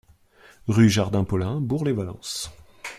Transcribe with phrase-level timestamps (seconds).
[0.65, 2.49] Rue Jardin Paulin, Bourg-lès-Valence